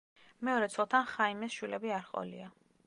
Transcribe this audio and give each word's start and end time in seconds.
მეორე 0.47 0.69
ცოლთან 0.75 1.05
ხაიმეს 1.11 1.59
შვილები 1.59 1.97
არ 2.01 2.05
ჰყოლია. 2.09 2.53